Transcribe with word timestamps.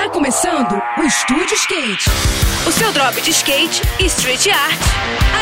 Tá 0.00 0.08
começando 0.08 0.80
o 0.96 1.02
Estúdio 1.02 1.54
Skate. 1.54 2.08
O 2.66 2.72
seu 2.72 2.90
drop 2.90 3.20
de 3.20 3.32
skate 3.32 3.82
e 4.00 4.06
street 4.06 4.46
art. 4.46 4.80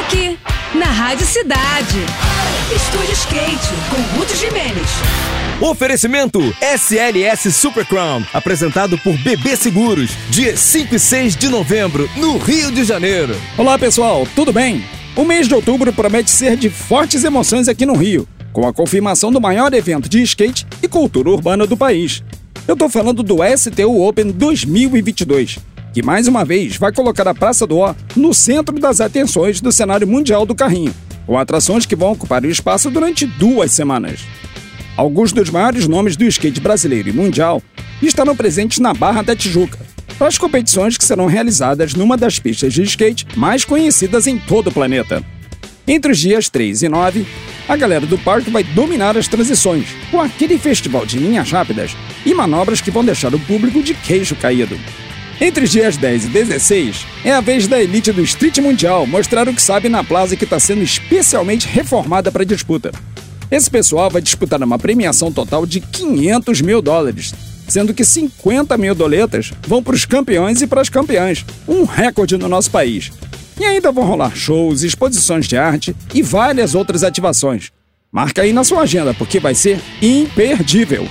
Aqui, 0.01 0.37
na 0.75 0.87
Rádio 0.87 1.25
Cidade. 1.25 2.01
Estúdio 2.75 3.13
Skate, 3.13 3.69
com 3.89 4.19
Ruth 4.19 4.35
Jimenez. 4.35 4.89
Oferecimento 5.61 6.41
SLS 6.61 7.53
Super 7.53 7.87
Crown, 7.87 8.25
apresentado 8.35 8.99
por 8.99 9.17
BB 9.19 9.57
Seguros, 9.57 10.11
dia 10.29 10.57
5 10.57 10.93
e 10.93 10.99
6 10.99 11.37
de 11.37 11.49
novembro, 11.49 12.11
no 12.17 12.37
Rio 12.37 12.73
de 12.73 12.83
Janeiro. 12.83 13.37
Olá 13.57 13.79
pessoal, 13.79 14.27
tudo 14.35 14.53
bem? 14.53 14.85
O 15.15 15.25
mês 15.25 15.47
de 15.47 15.55
outubro 15.55 15.93
promete 15.93 16.33
ser 16.33 16.57
de 16.57 16.69
fortes 16.69 17.23
emoções 17.23 17.69
aqui 17.69 17.87
no 17.87 17.95
Rio, 17.95 18.27
com 18.53 18.67
a 18.67 18.75
confirmação 18.75 19.31
do 19.31 19.41
maior 19.41 19.73
evento 19.73 20.09
de 20.09 20.21
skate 20.21 20.67
e 20.83 20.89
cultura 20.89 21.31
urbana 21.31 21.65
do 21.65 21.77
país. 21.77 22.25
Eu 22.69 22.77
tô 22.77 22.87
falando 22.87 23.23
do 23.23 23.39
STU 23.57 24.03
Open 24.07 24.31
2022, 24.31 25.59
que 25.95 26.03
mais 26.03 26.29
uma 26.29 26.45
vez 26.45 26.77
vai 26.77 26.93
colocar 26.93 27.27
a 27.27 27.35
Praça 27.35 27.67
do 27.67 27.79
Ó 27.79 27.95
no 28.15 28.35
centro 28.35 28.79
das 28.79 29.01
atenções 29.01 29.59
do 29.59 29.73
cenário 29.73 30.07
mundial 30.07 30.45
do 30.45 30.55
carrinho, 30.55 30.95
com 31.27 31.39
atrações 31.39 31.87
que 31.87 31.97
vão 31.97 32.13
ocupar 32.13 32.45
o 32.45 32.51
espaço 32.51 32.91
durante 32.91 33.25
duas 33.25 33.73
semanas. 33.73 34.21
Alguns 34.99 35.33
dos 35.33 35.49
maiores 35.49 35.89
nomes 35.89 36.15
do 36.15 36.25
skate 36.25 36.61
brasileiro 36.61 37.09
e 37.09 37.13
mundial 37.13 37.63
estarão 38.03 38.37
presentes 38.37 38.81
na 38.81 38.93
Barra 38.93 39.23
da 39.23 39.35
Tijuca, 39.35 39.79
para 40.19 40.29
as 40.29 40.37
competições 40.37 40.99
que 40.99 41.07
serão 41.07 41.25
realizadas 41.25 41.95
numa 41.95 42.19
das 42.19 42.39
pistas 42.39 42.75
de 42.75 42.83
skate 42.83 43.27
mais 43.35 43.65
conhecidas 43.65 44.27
em 44.27 44.37
todo 44.37 44.67
o 44.67 44.73
planeta. 44.73 45.25
Entre 45.87 46.13
os 46.13 46.19
dias 46.19 46.51
3 46.51 46.83
e 46.83 46.89
9, 46.91 47.27
a 47.67 47.77
galera 47.79 48.05
do 48.05 48.19
parque 48.19 48.51
vai 48.51 48.63
dominar 48.63 49.17
as 49.17 49.27
transições, 49.27 49.87
com 50.11 50.21
aquele 50.21 50.59
festival 50.59 51.07
de 51.07 51.19
linhas 51.19 51.51
rápidas 51.51 51.97
e 52.25 52.35
manobras 52.35 52.81
que 52.81 52.91
vão 52.91 53.05
deixar 53.05 53.35
o 53.35 53.41
público 53.41 53.83
de 53.83 53.95
queixo 53.95 54.37
caído. 54.37 54.79
Entre 55.41 55.65
os 55.65 55.71
dias 55.71 55.97
10 55.97 56.25
e 56.25 56.29
16, 56.29 57.07
é 57.25 57.33
a 57.33 57.41
vez 57.41 57.69
da 57.69 57.81
elite 57.81 58.11
do 58.11 58.23
Street 58.23 58.59
Mundial 58.59 59.07
mostrar 59.07 59.49
o 59.49 59.55
que 59.55 59.63
sabe 59.63 59.89
na 59.89 60.03
plaza 60.03 60.37
que 60.37 60.43
está 60.45 60.59
sendo 60.59 60.83
especialmente 60.83 61.69
reformada 61.69 62.33
para 62.33 62.45
disputa. 62.45 62.91
Esse 63.51 63.71
pessoal 63.71 64.11
vai 64.11 64.21
disputar 64.21 64.61
uma 64.63 64.79
premiação 64.79 65.33
total 65.33 65.65
de 65.65 65.81
500 65.81 66.61
mil 66.61 66.83
dólares, 66.83 67.33
sendo 67.69 67.95
que 67.95 68.05
50 68.05 68.77
mil 68.77 68.95
doletas 68.95 69.53
vão 69.67 69.83
para 69.83 69.95
os 69.95 70.05
campeões 70.05 70.61
e 70.61 70.67
para 70.67 70.81
as 70.81 70.89
campeãs, 70.89 71.45
um 71.69 71.85
recorde 71.85 72.37
no 72.37 72.49
nosso 72.49 72.71
país. 72.71 73.13
E 73.61 73.65
ainda 73.65 73.93
vão 73.93 74.05
rolar 74.05 74.35
shows, 74.35 74.83
exposições 74.83 75.47
de 75.47 75.57
arte 75.57 75.95
e 76.13 76.21
várias 76.21 76.75
outras 76.75 77.05
ativações. 77.05 77.71
Marca 78.11 78.43
aí 78.43 78.53
na 78.53 78.65
sua 78.65 78.83
agenda, 78.83 79.15
porque 79.15 79.39
vai 79.39 79.55
ser 79.55 79.81
imperdível. 80.03 81.07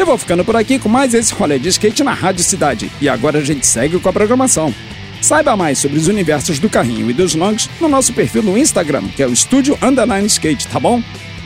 Eu 0.00 0.06
vou 0.06 0.16
ficando 0.16 0.42
por 0.42 0.56
aqui 0.56 0.78
com 0.78 0.88
mais 0.88 1.12
esse 1.12 1.34
rolê 1.34 1.58
de 1.58 1.68
skate 1.68 2.02
na 2.02 2.14
Rádio 2.14 2.42
Cidade. 2.42 2.90
E 3.02 3.06
agora 3.06 3.38
a 3.38 3.44
gente 3.44 3.66
segue 3.66 4.00
com 4.00 4.08
a 4.08 4.12
programação. 4.14 4.74
Saiba 5.20 5.54
mais 5.58 5.78
sobre 5.78 5.98
os 5.98 6.08
universos 6.08 6.58
do 6.58 6.70
carrinho 6.70 7.10
e 7.10 7.12
dos 7.12 7.34
longs 7.34 7.68
no 7.78 7.86
nosso 7.86 8.14
perfil 8.14 8.42
no 8.42 8.56
Instagram, 8.56 9.02
que 9.08 9.22
é 9.22 9.26
o 9.26 9.32
Estúdio 9.34 9.78
Underline 9.82 10.26
Skate, 10.26 10.68
tá 10.68 10.80
bom? 10.80 11.02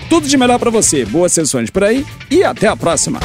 Tudo 0.08 0.28
de 0.28 0.36
melhor 0.36 0.60
para 0.60 0.70
você, 0.70 1.04
boas 1.04 1.32
sessões 1.32 1.68
por 1.68 1.82
aí 1.82 2.06
e 2.30 2.44
até 2.44 2.68
a 2.68 2.76
próxima. 2.76 3.18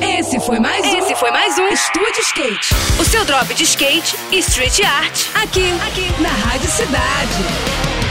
Esse 0.00 0.40
foi 0.40 0.58
mais 0.58 0.84
um. 0.84 0.98
Esse 0.98 1.14
foi 1.14 1.30
mais 1.30 1.56
um 1.60 1.68
Estúdio 1.68 2.20
Skate. 2.20 2.74
O 2.98 3.04
seu 3.04 3.24
drop 3.24 3.54
de 3.54 3.62
skate 3.62 4.16
e 4.32 4.38
street 4.40 4.80
art. 4.80 5.26
Aqui, 5.44 5.70
aqui, 5.86 6.20
na 6.20 6.28
Rádio 6.28 6.68
Cidade. 6.68 8.01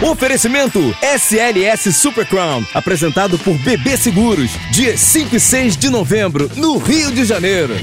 Oferecimento 0.00 0.78
SLS 1.02 1.92
Super 1.96 2.24
Crown, 2.24 2.64
apresentado 2.72 3.36
por 3.36 3.58
BB 3.58 3.96
Seguros, 3.96 4.52
dia 4.70 4.96
5 4.96 5.34
e 5.34 5.40
6 5.40 5.76
de 5.76 5.90
novembro, 5.90 6.48
no 6.54 6.78
Rio 6.78 7.10
de 7.10 7.24
Janeiro. 7.24 7.74